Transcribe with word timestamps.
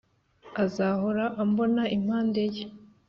azahora 0.63 1.23
ambona 1.41 1.83
impande 1.97 2.43
ye 2.53 2.65